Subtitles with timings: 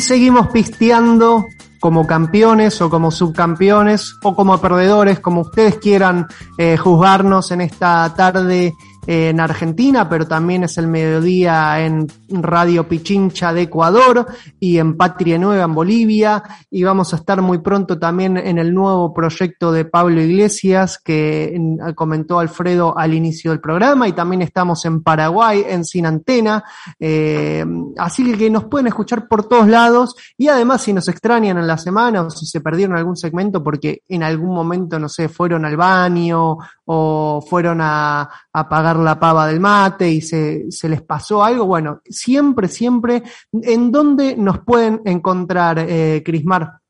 [0.00, 1.46] Seguimos pisteando
[1.80, 6.26] como campeones o como subcampeones o como perdedores, como ustedes quieran
[6.56, 8.74] eh, juzgarnos en esta tarde
[9.10, 14.26] en Argentina, pero también es el mediodía en Radio Pichincha de Ecuador
[14.60, 16.42] y en Patria Nueva en Bolivia.
[16.70, 21.58] Y vamos a estar muy pronto también en el nuevo proyecto de Pablo Iglesias que
[21.94, 24.06] comentó Alfredo al inicio del programa.
[24.06, 26.62] Y también estamos en Paraguay, en Sin Antena.
[27.00, 27.64] Eh,
[27.96, 30.16] así que nos pueden escuchar por todos lados.
[30.36, 34.02] Y además, si nos extrañan en la semana o si se perdieron algún segmento porque
[34.06, 39.46] en algún momento, no sé, fueron al baño o fueron a, a pagar la pava
[39.46, 45.02] del mate y se, se, les pasó algo, bueno, siempre, siempre, ¿en dónde nos pueden
[45.04, 46.80] encontrar, eh, Crismar?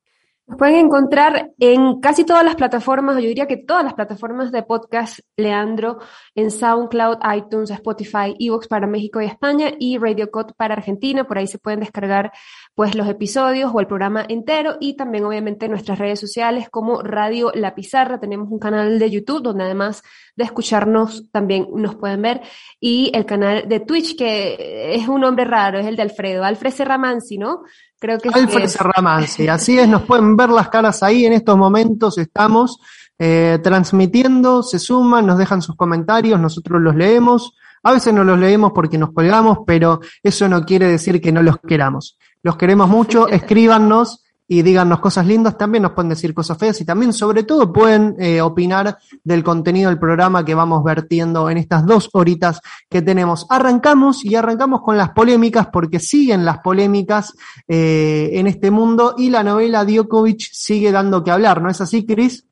[0.48, 4.62] Nos pueden encontrar en casi todas las plataformas, yo diría que todas las plataformas de
[4.62, 5.98] podcast, Leandro,
[6.34, 11.24] en SoundCloud, iTunes, Spotify, Evox para México y España y Radio Code para Argentina.
[11.24, 12.32] Por ahí se pueden descargar
[12.78, 17.50] pues los episodios o el programa entero y también obviamente nuestras redes sociales como Radio
[17.52, 18.20] La Pizarra.
[18.20, 20.04] Tenemos un canal de YouTube donde además
[20.36, 22.40] de escucharnos también nos pueden ver
[22.78, 26.70] y el canal de Twitch que es un nombre raro, es el de Alfredo, Alfred
[26.70, 27.62] Serramansi, ¿no?
[27.98, 28.74] Creo que Alfred es...
[28.74, 32.78] Serramansi, así es, nos pueden ver las caras ahí en estos momentos, estamos
[33.18, 37.56] eh, transmitiendo, se suman, nos dejan sus comentarios, nosotros los leemos.
[37.82, 41.42] A veces no los leemos porque nos colgamos, pero eso no quiere decir que no
[41.42, 42.18] los queramos.
[42.42, 46.86] Los queremos mucho, escríbanos y díganos cosas lindas, también nos pueden decir cosas feas y
[46.86, 51.84] también sobre todo pueden eh, opinar del contenido del programa que vamos vertiendo en estas
[51.84, 53.44] dos horitas que tenemos.
[53.50, 57.34] Arrancamos y arrancamos con las polémicas porque siguen las polémicas
[57.68, 62.06] eh, en este mundo y la novela Djokovic sigue dando que hablar, ¿no es así,
[62.06, 62.47] Cris?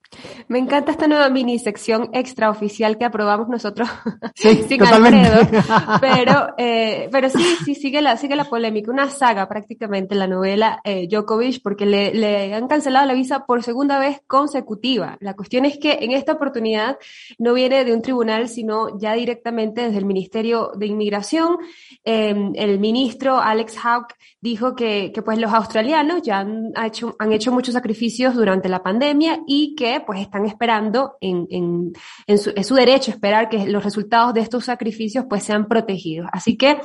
[0.48, 3.89] Me encanta esta nueva mini sección extraoficial que aprobamos nosotros
[4.35, 5.48] sí, sin Alfredo.
[6.01, 8.91] Pero, eh, pero sí, sí, sigue la, sigue la polémica.
[8.91, 13.63] Una saga prácticamente la novela eh, Djokovic porque le, le han cancelado la visa por
[13.63, 15.17] segunda vez consecutiva.
[15.20, 16.98] La cuestión es que en esta oportunidad
[17.39, 21.58] no viene de un tribunal, sino ya directamente desde el Ministerio de Inmigración.
[22.05, 27.33] Eh, el ministro Alex Hawke dijo que, que pues los australianos ya han hecho, han
[27.33, 32.67] hecho muchos sacrificios durante la pandemia y que pues están esperando en, en, su, es
[32.67, 36.28] su derecho esperar que los resultados de estos sacrificios pues sean protegidos.
[36.33, 36.80] Así que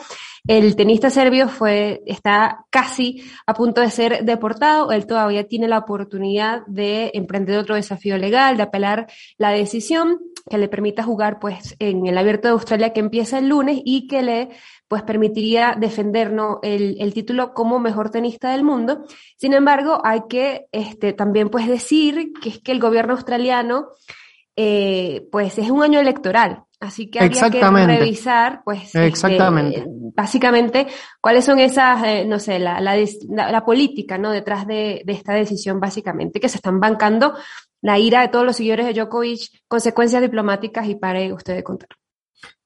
[0.48, 4.92] el tenista serbio fue, está casi a punto de ser deportado.
[4.92, 9.08] Él todavía tiene la oportunidad de emprender otro desafío legal, de apelar
[9.38, 13.50] la decisión que le permita jugar pues en el abierto de Australia que empieza el
[13.50, 14.50] lunes y que le
[14.92, 19.06] pues permitiría defendernos el, el, título como mejor tenista del mundo.
[19.38, 23.88] Sin embargo, hay que este, también pues decir que es que el gobierno australiano
[24.58, 26.64] eh, pues es un año electoral.
[26.82, 29.86] Así que habría que revisar, pues, este, Exactamente.
[29.88, 30.88] básicamente,
[31.22, 32.98] cuáles son esas, eh, no sé, la, la,
[33.30, 34.30] la, política, ¿no?
[34.30, 37.34] Detrás de, de, esta decisión, básicamente, que se están bancando
[37.82, 42.01] la ira de todos los seguidores de Djokovic, consecuencias diplomáticas y pare usted de contar.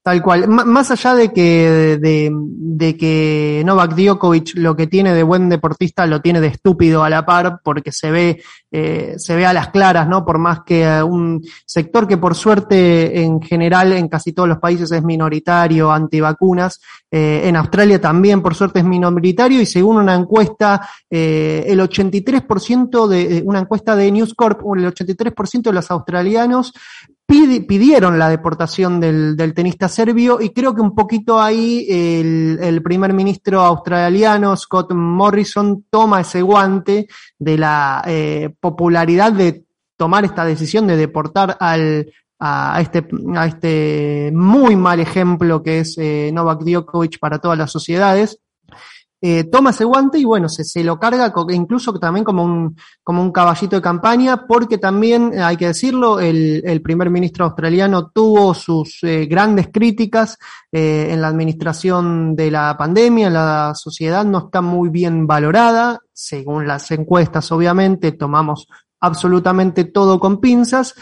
[0.05, 0.47] Tal cual.
[0.47, 6.05] Más allá de que, de, de, que Novak Djokovic lo que tiene de buen deportista
[6.05, 9.69] lo tiene de estúpido a la par, porque se ve, eh, se ve a las
[9.69, 10.23] claras, ¿no?
[10.23, 14.91] Por más que un sector que por suerte en general en casi todos los países
[14.91, 16.79] es minoritario, antivacunas,
[17.09, 23.07] eh, en Australia también por suerte es minoritario y según una encuesta, eh, el 83%
[23.07, 26.73] de, una encuesta de News Corp, el 83% de los australianos
[27.27, 32.81] pidieron la deportación del, del, tenista serbio y creo que un poquito ahí el, el,
[32.81, 39.65] primer ministro australiano, Scott Morrison, toma ese guante de la eh, popularidad de
[39.97, 45.97] tomar esta decisión de deportar al, a este, a este muy mal ejemplo que es
[45.97, 48.39] eh, Novak Djokovic para todas las sociedades
[49.27, 53.31] eh, toma ese guante y bueno, se, lo carga incluso también como un, como un
[53.31, 58.53] caballito de campaña, porque también, eh, hay que decirlo, el, el primer ministro australiano tuvo
[58.53, 60.37] sus eh, grandes críticas
[60.71, 66.91] en la administración de la pandemia, la sociedad no está muy bien valorada, según las
[66.91, 68.67] encuestas obviamente, tomamos
[68.99, 70.93] absolutamente todo con pinzas.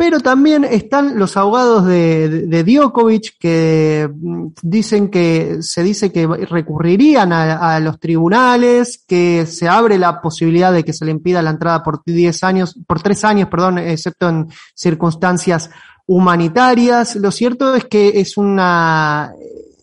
[0.00, 6.26] Pero también están los abogados de, de, Djokovic que mm, dicen que se dice que
[6.26, 11.42] recurrirían a, a, los tribunales, que se abre la posibilidad de que se le impida
[11.42, 15.68] la entrada por 10 años, por 3 años, perdón, excepto en circunstancias
[16.06, 17.16] humanitarias.
[17.16, 19.34] Lo cierto es que es una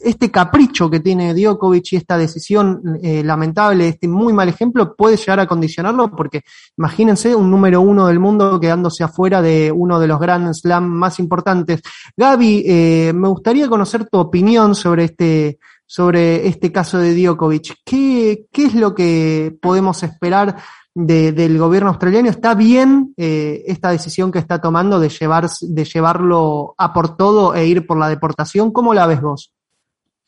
[0.03, 5.17] este capricho que tiene Djokovic y esta decisión eh, lamentable, este muy mal ejemplo, puede
[5.17, 6.41] llegar a condicionarlo porque
[6.77, 11.19] imagínense un número uno del mundo quedándose afuera de uno de los Grand Slam más
[11.19, 11.81] importantes.
[12.15, 17.77] Gaby, eh, me gustaría conocer tu opinión sobre este, sobre este caso de Djokovic.
[17.85, 20.57] ¿Qué, qué es lo que podemos esperar
[20.93, 22.29] del gobierno australiano?
[22.29, 27.53] ¿Está bien eh, esta decisión que está tomando de, llevar, de llevarlo a por todo
[27.53, 28.71] e ir por la deportación?
[28.71, 29.53] ¿Cómo la ves vos?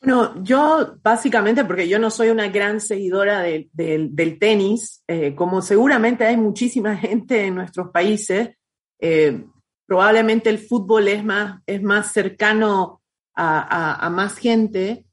[0.02, 6.24] Bueno, yo básicamente, porque yo no soy una gran seguidora del tenis, eh, como seguramente
[6.24, 8.56] hay muchísima gente en nuestros países,
[8.98, 9.44] eh,
[9.86, 13.02] probablemente el fútbol es más, es más cercano
[13.34, 15.06] a, más gente.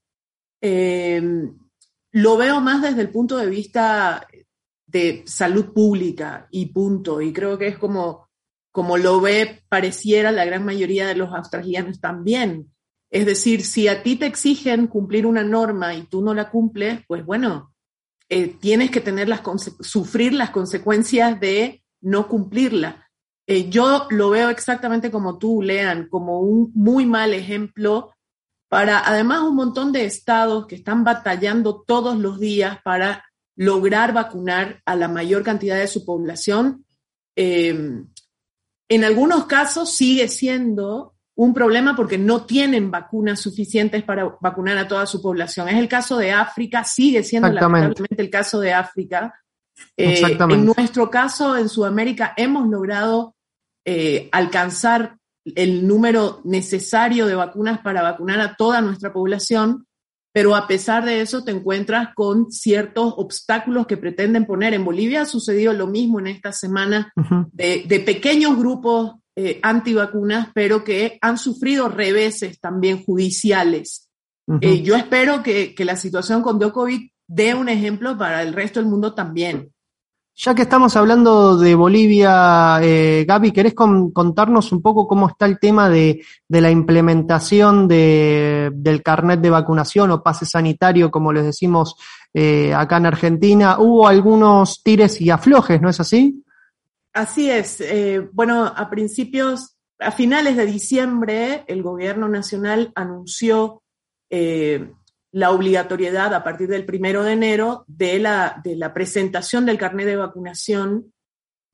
[0.61, 1.21] Eh,
[2.11, 4.27] lo veo más desde el punto de vista
[4.85, 7.21] de salud pública y punto.
[7.21, 8.29] Y creo que es como,
[8.71, 12.71] como lo ve, pareciera la gran mayoría de los australianos también.
[13.09, 17.01] Es decir, si a ti te exigen cumplir una norma y tú no la cumples,
[17.07, 17.74] pues bueno,
[18.30, 19.42] eh, tienes que tener las
[19.81, 23.09] sufrir las consecuencias de no cumplirla.
[23.48, 28.13] Eh, yo lo veo exactamente como tú, Lean, como un muy mal ejemplo
[28.69, 33.24] para además un montón de estados que están batallando todos los días para
[33.56, 36.86] lograr vacunar a la mayor cantidad de su población.
[37.38, 38.04] Eh,
[38.89, 44.87] en algunos casos sigue siendo un problema porque no tienen vacunas suficientes para vacunar a
[44.87, 45.69] toda su población.
[45.69, 49.33] Es el caso de África, sigue siendo lamentablemente el caso de África.
[49.95, 53.35] Eh, en nuestro caso, en Sudamérica, hemos logrado
[53.85, 59.85] eh, alcanzar el número necesario de vacunas para vacunar a toda nuestra población,
[60.33, 64.73] pero a pesar de eso te encuentras con ciertos obstáculos que pretenden poner.
[64.73, 67.13] En Bolivia ha sucedido lo mismo en esta semana
[67.51, 74.09] de, pequeños grupos eh, antivacunas, pero que han sufrido reveses también judiciales.
[74.61, 78.79] Eh, yo espero que, que, la situación con Djokovic dé un ejemplo para el resto
[78.79, 79.71] del mundo también.
[80.35, 85.59] Ya que estamos hablando de Bolivia, eh, Gaby, ¿querés contarnos un poco cómo está el
[85.59, 86.19] tema de,
[86.49, 91.95] la implementación del carnet de vacunación o pase sanitario, como les decimos
[92.75, 93.77] acá en Argentina?
[93.77, 96.43] Hubo algunos tires y aflojes, ¿no es así?
[97.17, 97.81] Así es.
[97.81, 103.81] Eh, bueno, a principios, a finales de diciembre, el gobierno nacional anunció
[104.29, 104.93] eh,
[105.31, 110.05] la obligatoriedad a partir del primero de enero de la, de la presentación del carnet
[110.05, 111.11] de vacunación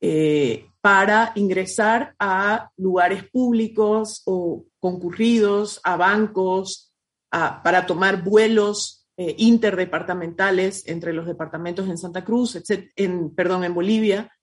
[0.00, 6.94] eh, para ingresar a lugares públicos o concurridos, a bancos,
[7.28, 12.62] para tomar vuelos interdepartamentales entre los departamentos en Santa Cruz,
[12.96, 14.33] en, perdón, en Bolivia.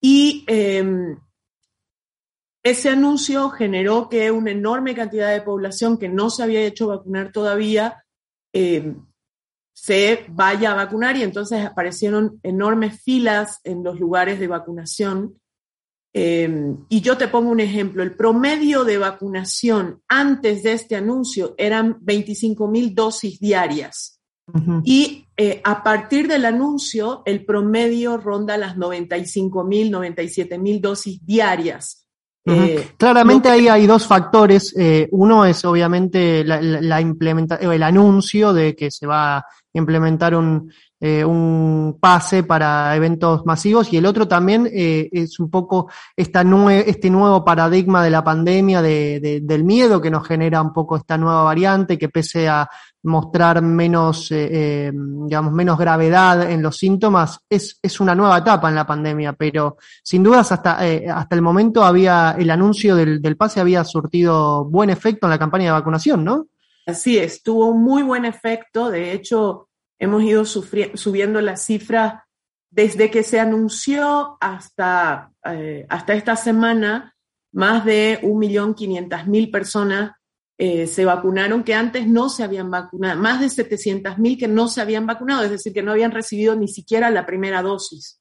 [0.00, 1.18] Y em,
[2.62, 7.32] ese anuncio generó que una enorme cantidad de población que no se había hecho vacunar
[7.32, 8.04] todavía
[8.52, 8.94] eh,
[9.72, 15.38] se vaya a vacunar y entonces aparecieron enormes filas en los lugares de vacunación.
[16.12, 21.54] Eh, y yo te pongo un ejemplo, el promedio de vacunación antes de este anuncio
[21.56, 24.20] eran 25 mil dosis diarias.
[24.82, 31.24] Y eh, a partir del anuncio, el promedio ronda las 95 mil, 97 mil dosis
[31.24, 32.08] diarias.
[32.44, 34.74] Eh, Claramente ahí hay dos factores.
[34.76, 40.72] Eh, uno es obviamente la, la, el anuncio de que se va a implementar un,
[41.00, 46.42] eh, un pase para eventos masivos y el otro también eh, es un poco esta
[46.84, 51.16] este nuevo paradigma de la pandemia, de, del miedo que nos genera un poco esta
[51.16, 52.68] nueva variante que pese a
[53.02, 58.74] mostrar menos, eh, digamos, menos gravedad en los síntomas, es, es una nueva etapa en
[58.74, 60.78] la pandemia, pero sin dudas hasta,
[61.14, 65.38] hasta el momento había, el anuncio del, del pase había surtido buen efecto en la
[65.38, 66.48] campaña de vacunación, ¿no?
[66.86, 68.90] Así es, tuvo muy buen efecto.
[68.90, 72.22] De hecho, hemos ido subiendo las cifras
[72.70, 77.14] desde que se anunció hasta, eh, hasta esta semana,
[77.52, 80.12] más de 1.500.000 personas
[80.58, 84.80] eh, se vacunaron que antes no se habían vacunado, más de 700.000 que no se
[84.80, 88.20] habían vacunado, es decir, que no habían recibido ni siquiera la primera dosis.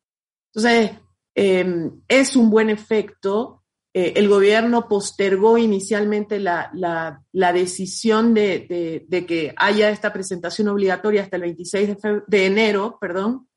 [0.54, 0.92] Entonces,
[1.36, 3.58] eh, es un buen efecto
[4.00, 11.42] eh, el gobierno postergó inicialmente la, decisión de, que haya esta presentación obligatoria hasta el
[11.42, 13.48] 26 de, enero, perdón.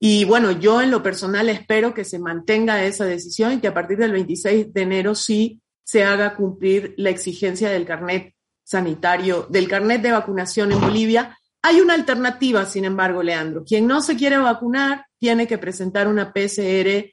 [0.00, 3.74] Y bueno, yo en lo personal espero que se mantenga esa decisión y que a
[3.74, 9.66] partir del 26 de enero sí se haga cumplir la exigencia del carnet sanitario, del
[9.66, 11.38] carnet de vacunación en Bolivia.
[11.62, 13.64] Hay una alternativa, sin embargo, Leandro.
[13.64, 17.10] Quien no se quiere vacunar tiene que presentar una PCR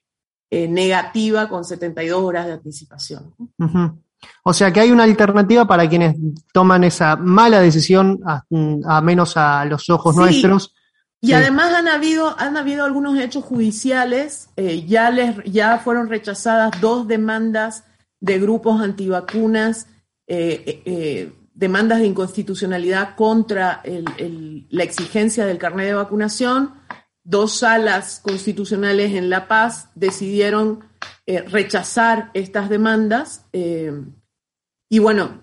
[0.51, 3.33] eh, negativa con 72 horas de anticipación.
[4.43, 6.17] O sea que hay una alternativa para quienes
[6.51, 10.75] toman esa mala decisión, a, menos a los ojos nuestros.
[11.21, 16.73] Y además han habido, han habido algunos hechos judiciales, eh, ya, les, ya fueron rechazadas
[16.81, 17.85] dos demandas
[18.19, 19.87] de grupos antivacunas,
[20.27, 23.81] eh, demandas de inconstitucionalidad contra
[24.69, 26.73] la exigencia del carnet de vacunación.
[27.23, 30.83] Dos salas constitucionales en La Paz decidieron
[31.25, 33.45] eh, rechazar estas demandas.
[33.53, 33.93] Eh,
[34.89, 35.41] y bueno,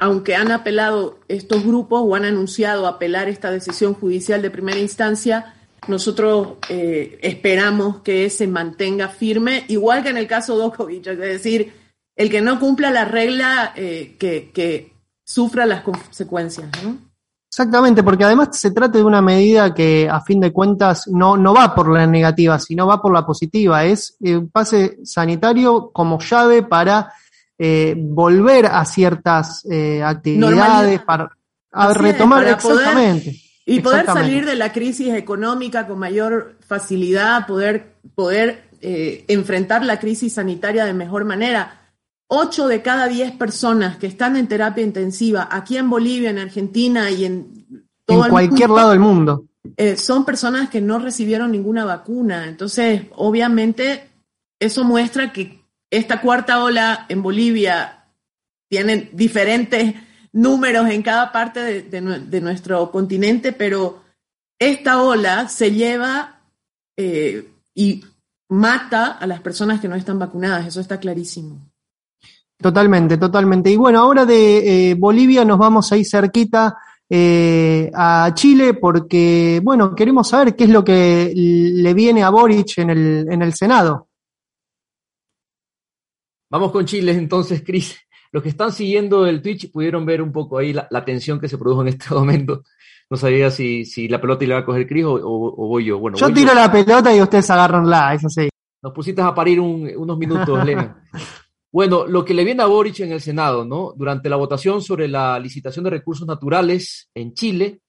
[0.00, 5.54] aunque han apelado estos grupos o han anunciado apelar esta decisión judicial de primera instancia,
[5.86, 11.81] nosotros esperamos que se mantenga firme, igual que en el caso Djokovic, es decir,
[12.16, 14.92] el que no cumpla la regla que, que
[15.24, 16.68] sufra las consecuencias.
[16.82, 16.98] ¿no?
[17.52, 21.52] Exactamente, porque además se trata de una medida que a fin de cuentas no, no
[21.52, 23.84] va por la negativa, sino va por la positiva.
[23.84, 27.12] Es un pase sanitario como llave para
[27.58, 31.30] eh, volver a ciertas eh, actividades, para
[31.92, 33.36] retomar exactamente.
[33.66, 40.00] y poder salir de la crisis económica con mayor facilidad, poder, poder eh, enfrentar la
[40.00, 41.81] crisis sanitaria de mejor manera
[42.34, 47.10] 8 de cada 10 personas que están en terapia intensiva aquí en Bolivia, en Argentina
[47.10, 49.44] y en todo en cualquier lado del mundo
[49.76, 52.46] eh, son personas que no recibieron ninguna vacuna.
[52.48, 54.08] Entonces, obviamente,
[54.58, 58.06] eso muestra que esta cuarta ola en Bolivia
[58.68, 59.94] tiene diferentes
[60.32, 64.02] números en cada parte de, nuestro continente, pero
[64.58, 66.40] esta ola se lleva
[66.96, 68.02] eh, y
[68.48, 71.71] mata a las personas que no están vacunadas, eso está clarísimo.
[72.62, 73.70] Totalmente, totalmente.
[73.70, 76.78] Y bueno, ahora de eh, Bolivia nos vamos a ir cerquita
[77.10, 82.78] eh, a Chile porque, bueno, queremos saber qué es lo que le viene a Boric
[82.78, 84.08] en el, en el Senado.
[86.50, 87.98] Vamos con Chile entonces, Cris.
[88.30, 91.58] Los que están siguiendo el Twitch pudieron ver un poco ahí la, tensión que se
[91.58, 92.62] produjo en este momento.
[93.10, 95.98] No sabía si, si la pelota iba a coger Cris o, o, voy yo.
[95.98, 98.48] Bueno, yo tiro la pelota y ustedes agarran la, eso sí.
[98.82, 101.04] Nos pusiste a parir unos minutos, Lena.
[101.72, 103.94] Bueno, lo que le viene a Boric en el Senado, ¿no?
[103.96, 107.80] Durante la votación sobre la licitación de recursos naturales en Chile,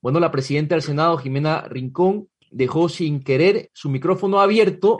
[0.00, 4.98] bueno, la presidenta del Senado, Jimena Rincón, dejó sin querer su micrófono abierto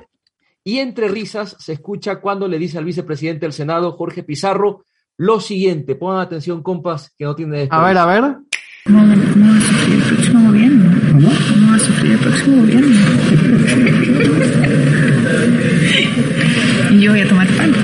[0.65, 5.39] y entre risas se escucha cuando le dice al vicepresidente del Senado, Jorge Pizarro, lo
[5.41, 5.95] siguiente.
[5.95, 7.69] Pongan atención, compas, que no tiene...
[7.71, 8.37] A ver, a ver.
[8.85, 10.91] ¿Cómo, va a sufrir el próximo gobierno?
[11.13, 11.31] ¿Cómo?
[11.49, 12.97] ¿Cómo va a sufrir el próximo gobierno?
[17.01, 17.79] Yo voy a tomar palco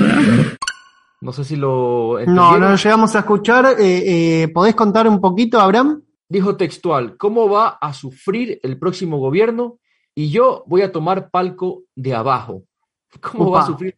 [1.21, 2.19] No sé si lo.
[2.25, 3.75] No, no lo llegamos a escuchar.
[3.79, 6.01] Eh, eh, ¿Podés contar un poquito, Abraham?
[6.27, 9.79] Dijo textual: ¿Cómo va a sufrir el próximo gobierno?
[10.15, 12.63] Y yo voy a tomar palco de abajo.
[13.21, 13.95] ¿Cómo va a sufrir?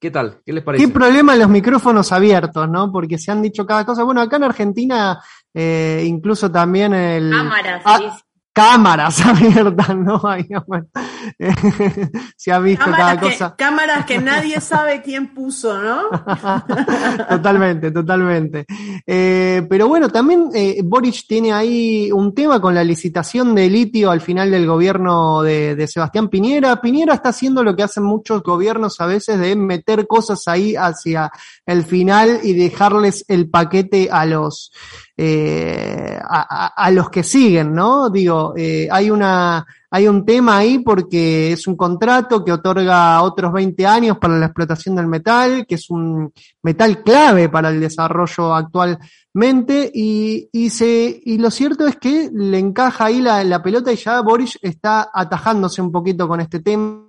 [0.00, 0.40] ¿Qué tal?
[0.46, 0.84] ¿Qué les parece?
[0.84, 2.92] ¿Qué problema los micrófonos abiertos, no?
[2.92, 4.04] Porque se han dicho cada cosa.
[4.04, 5.20] Bueno, acá en Argentina,
[5.52, 7.30] eh, incluso también el.
[7.30, 8.27] Cámaras, ah, sí
[8.58, 10.20] cámaras abiertas, ¿no?
[12.36, 13.54] se ha visto cada cosa.
[13.56, 16.08] Cámaras que nadie sabe quién puso, ¿no?
[17.28, 18.66] totalmente, totalmente.
[19.06, 24.10] Eh, pero bueno, también eh, Boric tiene ahí un tema con la licitación de litio
[24.10, 26.80] al final del gobierno de, de, Sebastián Piñera.
[26.80, 31.30] Piñera está haciendo lo que hacen muchos gobiernos a veces de meter cosas ahí hacia
[31.64, 34.72] el final y dejarles el paquete a los
[35.20, 38.08] eh, a, los que siguen, ¿no?
[38.08, 43.52] Digo, eh, hay una, hay un tema ahí porque es un contrato que otorga otros
[43.52, 48.54] 20 años para la explotación del metal, que es un metal clave para el desarrollo
[48.54, 53.92] actualmente, y, y se, y lo cierto es que le encaja ahí la, la pelota
[53.92, 57.07] y ya Boris está atajándose un poquito con este tema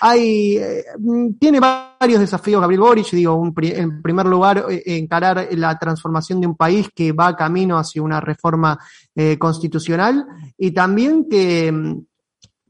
[0.00, 0.84] hay, eh,
[1.38, 6.56] tiene varios desafíos Gabriel Boric, digo, en primer lugar, eh, encarar la transformación de un
[6.56, 8.78] país que va camino hacia una reforma
[9.14, 10.26] eh, constitucional
[10.58, 12.00] y también que,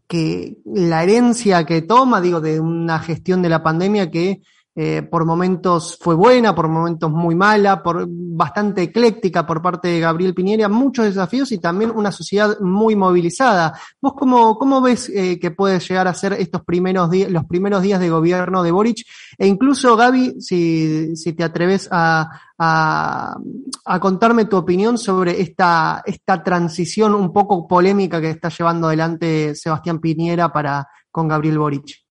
[0.07, 4.43] que la herencia que toma, digo, de una gestión de la pandemia que
[4.75, 10.01] eh, por momentos fue buena, por momentos muy mala, por bastante ecléctica por parte de
[10.01, 13.79] Gabriel Piñera, muchos desafíos y también una sociedad muy movilizada.
[14.01, 17.83] ¿Vos cómo, cómo ves eh, que puede llegar a ser estos primeros días, los primeros
[17.83, 19.07] días de gobierno de Boric?
[19.37, 23.37] E incluso, Gaby, si, si te atreves a, a,
[23.85, 29.55] a, contarme tu opinión sobre esta, esta transición un poco polémica que está llevando adelante
[29.55, 32.02] Sebastián Piñera para con Gabriel Boric.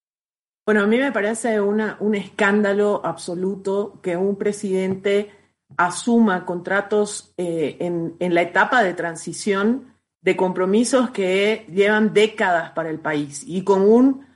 [0.65, 5.31] Bueno, a mí me parece un escándalo absoluto que un presidente
[5.77, 12.99] asuma contratos eh, en, la etapa de transición de compromisos que llevan décadas para el
[12.99, 14.27] país y con un,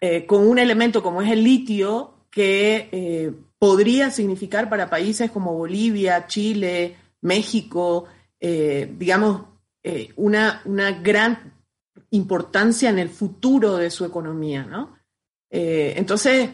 [0.00, 5.54] eh, con un elemento como es el litio que eh, podría significar para países como
[5.54, 8.06] Bolivia, Chile, México,
[8.40, 9.42] digamos,
[10.16, 11.52] una, una gran
[12.10, 14.99] importancia en el futuro de su economía, ¿no?
[15.50, 16.50] Eh, entonces,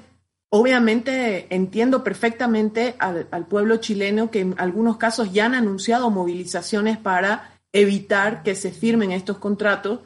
[0.48, 7.60] obviamente entiendo perfectamente al, pueblo chileno que en algunos casos ya han anunciado movilizaciones para
[7.72, 10.00] evitar que se firmen estos contratos.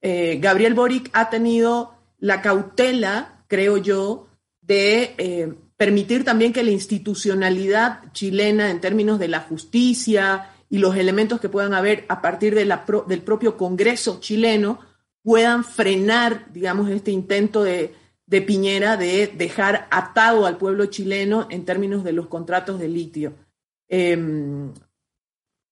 [0.00, 4.28] Eh, Gabriel Boric ha tenido la cautela, creo yo,
[4.60, 10.96] de eh, permitir también que la institucionalidad chilena en términos de la justicia y los
[10.96, 14.80] elementos que puedan haber a partir del propio Congreso chileno
[15.22, 17.94] puedan frenar, digamos, este intento de,
[18.28, 23.34] de Piñera de dejar atado al pueblo chileno en términos de los contratos de litio.
[23.88, 24.70] Eh,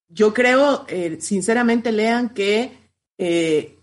[0.08, 2.72] yo creo, eh, sinceramente, lean que
[3.18, 3.78] eh,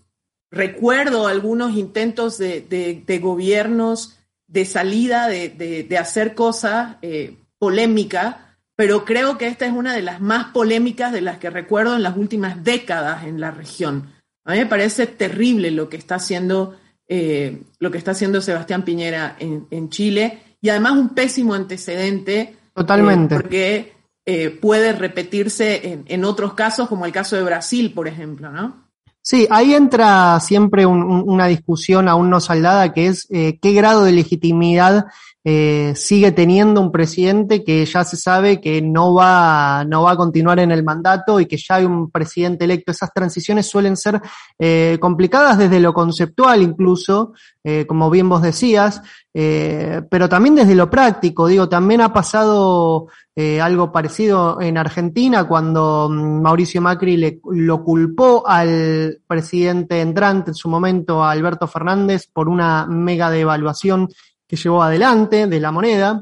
[0.51, 8.37] recuerdo algunos intentos de, de, de, gobiernos de salida, de, de hacer cosas eh, polémicas,
[8.75, 12.03] pero creo que esta es una de las más polémicas de las que recuerdo en
[12.03, 14.13] las últimas décadas en la región.
[14.45, 16.77] A mí me parece terrible lo que está haciendo,
[17.07, 22.55] eh, lo que está haciendo Sebastián Piñera en, en, Chile y además un pésimo antecedente.
[22.73, 23.35] Totalmente.
[23.35, 23.93] Eh, porque
[24.25, 28.87] eh, puede repetirse en, en, otros casos, como el caso de Brasil, por ejemplo, ¿no?
[29.21, 34.03] Sí, ahí entra siempre un, un, una discusión aún no saldada, que es qué grado
[34.03, 35.05] de legitimidad
[35.45, 40.17] eh, sigue teniendo un presidente que ya se sabe que no va, no va a
[40.17, 42.91] continuar en el mandato y que ya hay un presidente electo.
[42.91, 44.21] Esas transiciones suelen ser
[44.57, 47.33] eh, complicadas desde lo conceptual incluso,
[47.63, 49.01] eh, como bien vos decías,
[49.33, 51.47] eh, pero también desde lo práctico.
[51.47, 57.83] Digo, también ha pasado eh, algo parecido en Argentina cuando mm, Mauricio Macri le, lo
[57.83, 64.07] culpó al presidente entrante en su momento, a Alberto Fernández, por una mega devaluación
[64.53, 66.21] que llevó adelante de la moneda.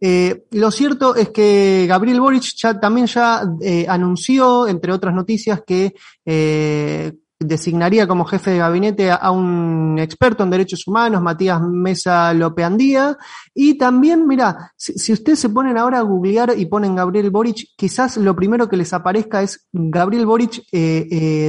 [0.00, 5.62] Eh, lo cierto es que Gabriel Boric ya, también ya eh, anunció, entre otras noticias,
[5.64, 12.34] que eh, designaría como jefe de gabinete a, un experto en derechos humanos, Matías Mesa
[12.34, 13.16] Lopeandía,
[13.54, 18.16] y también, mira, si, ustedes se ponen ahora a googlear y ponen Gabriel Boric, quizás
[18.16, 20.64] lo primero que les aparezca es Gabriel Boric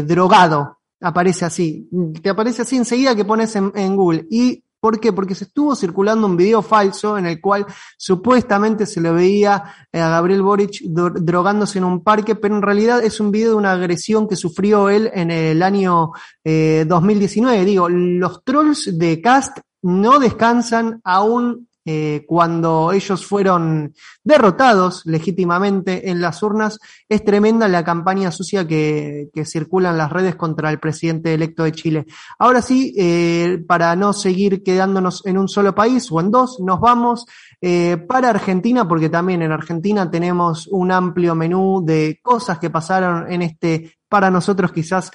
[0.05, 1.89] drogado, aparece así,
[2.21, 5.11] te aparece así enseguida que pones en, en Google, y ¿Por qué?
[5.11, 7.65] Porque se estuvo circulando un video falso en el cual
[7.97, 9.55] supuestamente se le veía
[9.91, 13.73] a Gabriel Boric drogándose en un parque, pero en realidad es un video de una
[13.73, 16.11] agresión que sufrió él en el año
[16.43, 17.65] eh, 2019.
[17.65, 26.21] Digo, los trolls de Cast no descansan aún eh, cuando ellos fueron derrotados legítimamente en
[26.21, 30.79] las urnas, es tremenda la campaña sucia que, que circula en las redes contra el
[30.79, 32.05] presidente electo de Chile.
[32.37, 36.79] Ahora sí, eh, para no seguir quedándonos en un solo país o en dos, nos
[36.81, 37.25] vamos
[37.61, 43.31] eh, para Argentina, porque también en Argentina tenemos un amplio menú de cosas que pasaron
[43.31, 45.11] en este, para nosotros quizás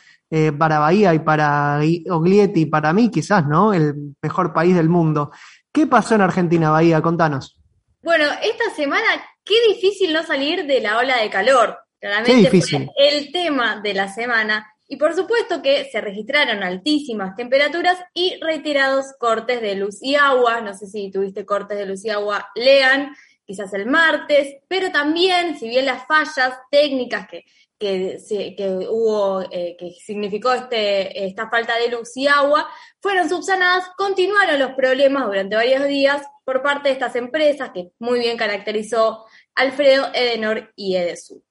[0.59, 1.79] para Bahía y para
[2.11, 3.73] Oglietti y para mí quizás, ¿no?
[3.73, 5.31] El mejor país del mundo.
[5.75, 7.03] ¿Qué pasó en Argentina, Bahía?
[7.03, 7.61] Contanos.
[8.01, 9.09] Bueno, esta semana,
[9.45, 11.77] qué difícil no salir de la ola de calor.
[11.99, 12.85] Claramente qué difícil.
[12.95, 14.73] fue el tema de la semana.
[14.87, 20.61] Y por supuesto que se registraron altísimas temperaturas y retirados cortes de luz y agua.
[20.61, 23.13] No sé si tuviste cortes de luz y agua, lean,
[23.45, 27.47] quizás el martes, pero también, si bien las fallas técnicas que,
[27.85, 32.69] que, hubo, eh, que significó este, esta falta de luz y agua,
[33.01, 38.19] fueron subsanadas, continuaron los problemas durante varios días por parte de estas empresas que muy
[38.21, 41.43] bien caracterizó Alfredo, Edenor y Edesur.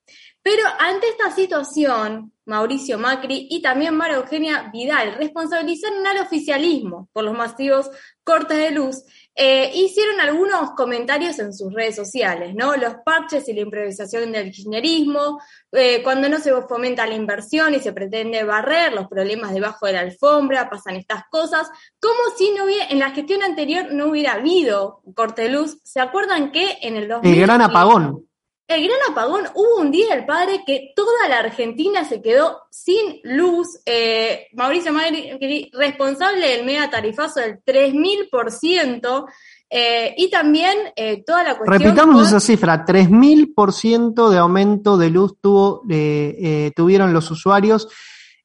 [0.42, 7.24] Pero ante esta situación, Mauricio Macri y también María Eugenia Vidal responsabilizaron al oficialismo por
[7.24, 7.90] los masivos
[8.26, 9.04] cortes de luz.
[9.36, 12.78] Eh, hicieron algunos comentarios en sus redes sociales, ¿no?
[12.78, 15.40] Los parches y la improvisación del kirchnerismo,
[15.72, 19.94] eh, cuando no se fomenta la inversión y se pretende barrer los problemas debajo de
[19.94, 21.68] la alfombra, pasan estas cosas,
[22.00, 25.80] como si no hubiera, en la gestión anterior no hubiera habido corte de luz.
[25.84, 27.34] ¿Se acuerdan que en el 2000...
[27.34, 28.28] El gran apagón.
[28.74, 33.20] El gran apagón, hubo un día del padre que toda la Argentina se quedó sin
[33.24, 33.80] luz.
[33.86, 39.26] Eh, Mauricio Macri, responsable del mega tarifazo del 3000%.
[39.70, 41.82] Eh, y también eh, toda la cuestión.
[41.82, 42.26] Repitamos con...
[42.26, 47.88] esa cifra: 3000% de aumento de luz tuvo, eh, tuvieron los usuarios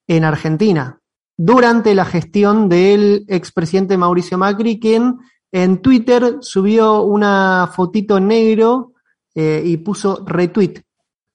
[0.07, 1.01] en Argentina
[1.37, 5.19] durante la gestión del expresidente Mauricio Macri, quien
[5.53, 8.93] en Twitter subió una fotito negro
[9.41, 10.83] eh, y puso retweet.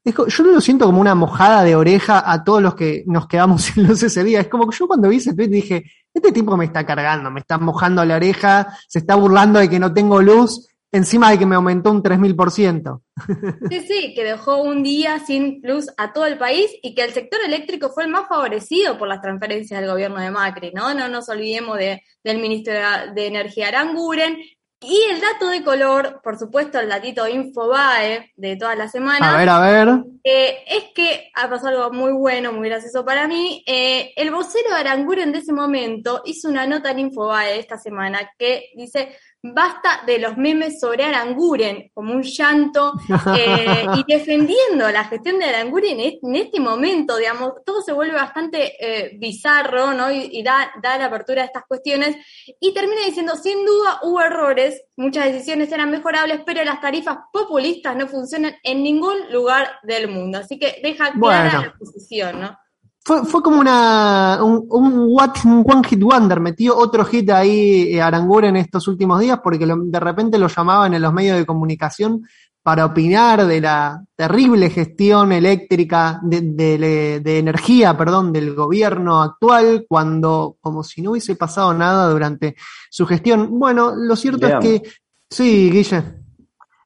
[0.04, 3.88] Yo lo siento como una mojada de oreja a todos los que nos quedamos sin
[3.88, 4.42] luz ese día.
[4.42, 7.40] Es como que yo cuando vi ese tweet dije, este tipo me está cargando, me
[7.40, 11.46] está mojando la oreja, se está burlando de que no tengo luz, encima de que
[11.46, 13.02] me aumentó un 3000%.
[13.70, 17.14] Sí, sí, que dejó un día sin luz a todo el país y que el
[17.14, 20.94] sector eléctrico fue el más favorecido por las transferencias del gobierno de Macri, ¿no?
[20.94, 22.74] No nos olvidemos de, del ministro
[23.16, 24.38] de Energía Aranguren,
[24.84, 29.34] Y el dato de color, por supuesto, el datito Infobae de toda la semana.
[29.34, 29.88] A ver, a ver.
[30.24, 33.64] Eh, es que ha pasado algo muy bueno, muy gracioso para mí.
[33.66, 38.32] Eh, el vocero de Aranguren de ese momento hizo una nota en Infobae esta semana
[38.38, 42.94] que dice, basta de los memes sobre Aranguren, como un llanto,
[43.38, 48.74] eh, y defendiendo la gestión de Aranguren en este momento, digamos, todo se vuelve bastante
[48.80, 50.10] eh, bizarro, ¿no?
[50.10, 52.16] Y, y da, da la apertura a estas cuestiones,
[52.58, 57.98] y termina diciendo, sin duda hubo errores, muchas decisiones eran mejorables, pero las tarifas populistas
[57.98, 61.62] no funcionan en ningún lugar del mundo, así que deja clara Bueno.
[61.66, 62.58] la posición, ¿no?
[63.06, 68.56] Fue, fue como una, un, un, one hit wonder, metió otro hit ahí eh, Aranguren
[68.56, 72.22] en estos últimos días porque lo- de repente lo llamaban en los medios de comunicación
[72.62, 79.86] para opinar de la terrible gestión eléctrica, de, de- de energía, perdón, del gobierno actual,
[79.90, 82.56] cuando como si no hubiese pasado nada durante
[82.90, 83.50] su gestión.
[83.60, 84.64] Bueno, lo cierto Veamos.
[84.64, 84.90] es que,
[85.30, 86.04] sí, Guille,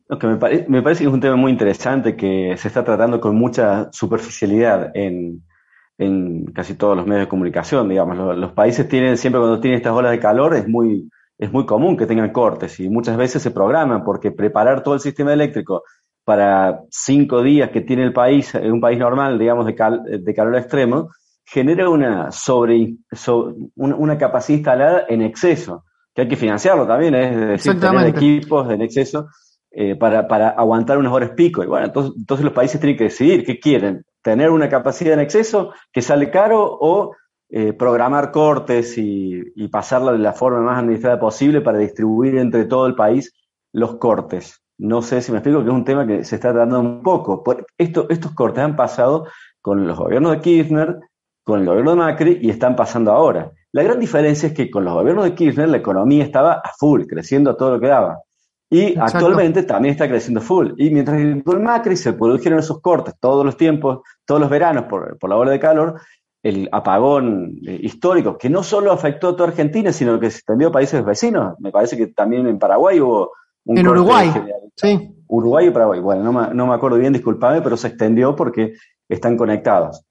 [0.10, 2.84] Lo que me, pare- me parece que es un tema muy interesante que se está
[2.84, 5.44] tratando con mucha superficialidad en,
[5.98, 8.18] en casi todos los medios de comunicación, digamos.
[8.18, 11.66] Los, los países tienen, siempre cuando tienen estas olas de calor, es muy, es muy
[11.66, 15.84] común que tengan cortes y muchas veces se programan porque preparar todo el sistema eléctrico
[16.24, 20.34] para cinco días que tiene el país, en un país normal, digamos, de, cal- de
[20.34, 21.10] calor extremo,
[21.46, 27.16] genera una, sobre, so- una, una capacidad instalada en exceso, que hay que financiarlo también,
[27.16, 27.30] ¿eh?
[27.30, 29.28] es decir, tener equipos en exceso
[29.72, 31.64] eh, para, para aguantar unas horas pico.
[31.64, 35.20] Y bueno, entonces, entonces los países tienen que decidir qué quieren, tener una capacidad en
[35.20, 37.16] exceso que sale caro o
[37.50, 42.88] eh, programar cortes y, pasarla de la forma más administrada posible para distribuir entre todo
[42.88, 43.34] el país
[43.72, 44.62] los cortes.
[44.78, 47.44] No sé si me explico, que es un tema que se está tratando un poco.
[47.44, 49.28] Por esto, estos cortes han pasado
[49.62, 51.00] con los gobiernos de Kirchner,
[51.44, 53.52] con el gobierno de Macri y están pasando ahora.
[53.72, 57.06] La gran diferencia es que con los gobiernos de Kirchner la economía estaba a full,
[57.06, 58.20] creciendo a todo lo que daba.
[58.70, 59.18] Y Exacto.
[59.18, 60.72] actualmente también está creciendo full.
[60.78, 64.86] Y mientras que con Macri se produjeron esos cortes todos los tiempos, todos los veranos
[64.86, 66.02] por, por la ola de calor,
[66.44, 70.68] el apagón eh, histórico, que no solo afectó a toda Argentina, sino que se extendió
[70.68, 71.56] a países vecinos.
[71.60, 73.32] Me parece que también en Paraguay hubo
[73.66, 74.32] un En corte Uruguay.
[74.76, 75.14] sí.
[75.30, 76.00] Uruguay y Paraguay.
[76.00, 78.74] Bueno, no me, no me acuerdo bien, disculpame, pero se extendió porque
[79.10, 80.04] están conectados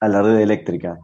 [0.00, 0.98] a la red eléctrica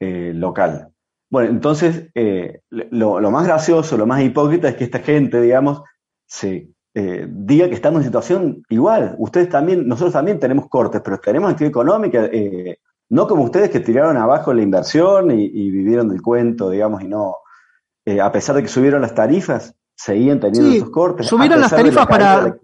[0.00, 0.88] eh, local.
[1.30, 5.82] Bueno, entonces, eh, lo, lo más gracioso, lo más hipócrita es que esta gente, digamos,
[6.28, 9.16] se eh, diga que estamos en situación igual.
[9.18, 12.78] Ustedes también, nosotros también tenemos cortes, pero tenemos actividad económica, eh,
[13.10, 17.08] no como ustedes que tiraron abajo la inversión y, y vivieron del cuento, digamos, y
[17.08, 17.36] no,
[18.04, 21.26] eh, a pesar de que subieron las tarifas, seguían teniendo Sí, esos cortes.
[21.26, 22.56] subieron las la tarifas para,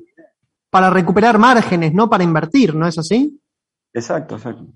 [0.71, 3.41] para recuperar márgenes, no para invertir, ¿no es así?
[3.93, 4.67] Exacto, exacto.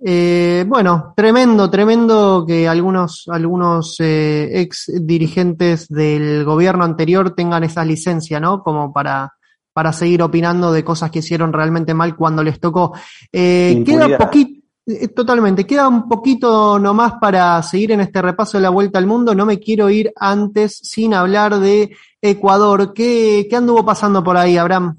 [0.00, 7.84] Eh, bueno, tremendo, tremendo que algunos, algunos eh, ex dirigentes del gobierno anterior tengan esa
[7.84, 8.62] licencia, ¿no?
[8.62, 9.32] Como para,
[9.72, 12.94] para seguir opinando de cosas que hicieron realmente mal cuando les tocó.
[13.32, 18.62] Eh, queda poquito, eh, totalmente, queda un poquito nomás para seguir en este repaso de
[18.62, 19.34] la vuelta al mundo.
[19.34, 21.90] No me quiero ir antes sin hablar de
[22.22, 22.92] Ecuador.
[22.94, 24.96] ¿Qué, qué anduvo pasando por ahí, Abraham?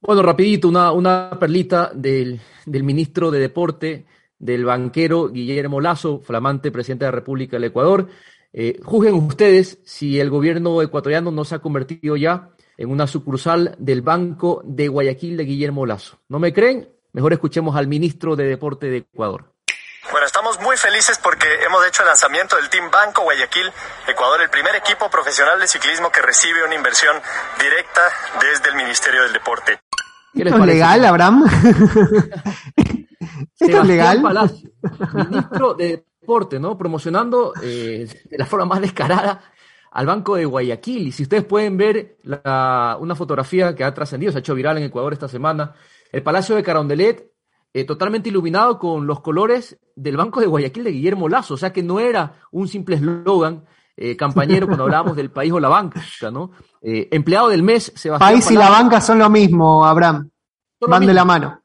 [0.00, 4.06] Bueno, rapidito, una, una perlita del, del ministro de Deporte,
[4.38, 8.08] del banquero Guillermo Lazo, flamante presidente de la República del Ecuador.
[8.52, 13.76] Eh, juzguen ustedes si el gobierno ecuatoriano no se ha convertido ya en una sucursal
[13.78, 16.18] del Banco de Guayaquil de Guillermo Lazo.
[16.28, 16.88] ¿No me creen?
[17.12, 19.52] Mejor escuchemos al ministro de Deporte de Ecuador.
[20.10, 23.70] Bueno, estamos muy felices porque hemos hecho el lanzamiento del Team Banco Guayaquil,
[24.08, 27.14] Ecuador, el primer equipo profesional de ciclismo que recibe una inversión
[27.60, 28.02] directa
[28.40, 29.78] desde el Ministerio del Deporte.
[30.32, 31.44] ¿Qué les ¿Esto es legal, Abraham?
[33.58, 34.22] ¿Esto es legal?
[34.22, 34.70] Palacio,
[35.28, 36.76] ministro de Deporte, ¿no?
[36.78, 39.40] Promocionando eh, de la forma más descarada
[39.90, 41.08] al Banco de Guayaquil.
[41.08, 44.78] Y si ustedes pueden ver la- una fotografía que ha trascendido, se ha hecho viral
[44.78, 45.74] en Ecuador esta semana,
[46.12, 47.30] el Palacio de Carondelet
[47.72, 51.54] eh, totalmente iluminado con los colores del Banco de Guayaquil de Guillermo Lazo.
[51.54, 53.64] O sea que no era un simple eslogan
[54.02, 56.00] eh, campañero cuando hablábamos del país o la banca,
[56.32, 56.52] ¿no?
[56.80, 60.30] Eh, empleado del mes, Sebastián País y la banca son lo mismo, Abraham.
[60.80, 61.60] Van de la mano.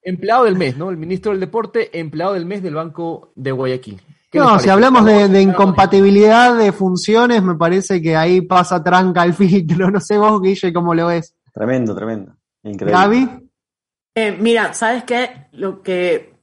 [0.00, 0.90] Empleado del mes, ¿no?
[0.90, 4.00] El ministro del Deporte, empleado del mes del Banco de Guayaquil.
[4.30, 9.24] ¿Qué les No, si hablamos de, incompatibilidad de funciones, me parece que ahí pasa tranca
[9.24, 9.90] el filtro.
[9.90, 11.34] No sé vos, Guille, cómo lo ves.
[11.52, 12.36] Tremendo, tremendo.
[12.62, 12.92] Increíble.
[12.92, 13.28] Gaby,
[14.14, 15.48] Eh, mira, ¿sabes qué?
[15.50, 16.33] Lo que,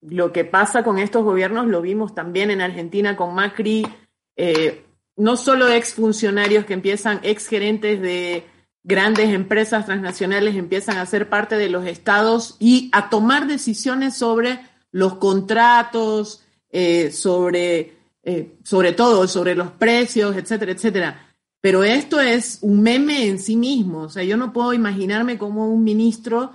[0.00, 3.86] lo que pasa con estos gobiernos lo vimos también en Argentina con Macri,
[4.36, 4.84] eh,
[5.16, 8.44] no solo exfuncionarios que empiezan, ex gerentes de
[8.84, 14.60] grandes empresas transnacionales empiezan a ser parte de los estados y a tomar decisiones sobre
[14.92, 17.98] los contratos, eh, sobre
[18.30, 21.34] eh, sobre todo sobre los precios, etcétera, etcétera.
[21.62, 24.00] Pero esto es un meme en sí mismo.
[24.00, 26.52] O sea, yo no puedo imaginarme cómo un ministro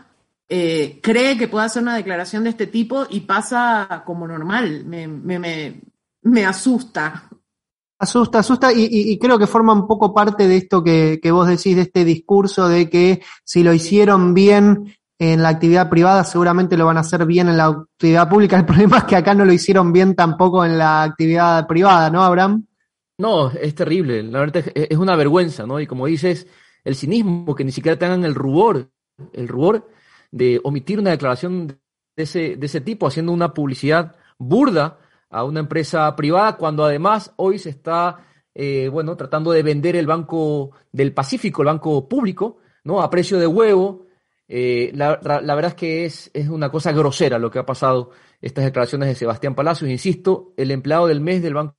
[0.49, 4.85] eh, cree que puede hacer una declaración de este tipo y pasa como normal.
[4.85, 5.81] Me, me, me,
[6.23, 7.29] me asusta.
[7.99, 11.31] Asusta, asusta, y, y, y, creo que forma un poco parte de esto que, que
[11.31, 16.25] vos decís, de este discurso de que si lo hicieron bien en la actividad privada,
[16.25, 18.57] seguramente lo van a hacer bien en la actividad pública.
[18.57, 22.23] El problema es que acá no lo hicieron bien tampoco en la actividad privada, ¿no,
[22.23, 22.65] Abraham?
[23.17, 24.21] No, es terrible.
[24.23, 25.79] La verdad es, es una vergüenza, ¿no?
[25.79, 26.45] Y como dices,
[26.83, 28.89] el cinismo, que ni siquiera tengan el rubor,
[29.31, 29.87] el rubor
[30.33, 34.97] de omitir una declaración de ese, de ese tipo, haciendo una publicidad burda
[35.29, 40.07] a una empresa privada, cuando además hoy se está, eh, bueno, tratando de vender el
[40.07, 43.01] Banco del Pacífico, el Banco Público, ¿no?
[43.01, 44.07] A precio de huevo.
[44.47, 48.09] Eh, la, la, verdad es que es, es una cosa grosera lo que ha pasado
[48.41, 51.75] estas declaraciones de Sebastián Palacios, insisto, el empleado del mes del Banco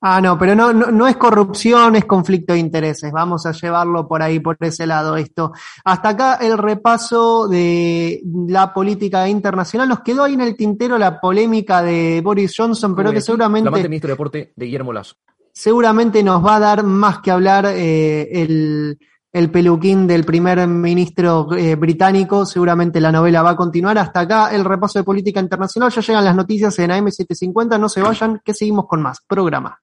[0.00, 3.10] Ah, no, pero no, no, no, es corrupción, es conflicto de intereses.
[3.10, 5.52] Vamos a llevarlo por ahí, por ese lado, esto.
[5.84, 9.88] Hasta acá el repaso de la política internacional.
[9.88, 13.70] Nos quedó ahí en el tintero la polémica de Boris Johnson, pero que seguramente.
[13.70, 15.16] La ministro de Deporte de Guillermo Lazo.
[15.50, 18.98] Seguramente nos va a dar más que hablar eh, el,
[19.32, 22.44] el peluquín del primer ministro eh, británico.
[22.44, 23.96] Seguramente la novela va a continuar.
[23.96, 25.90] Hasta acá el repaso de política internacional.
[25.90, 27.80] Ya llegan las noticias en AM750.
[27.80, 29.74] No se vayan, que seguimos con más programa.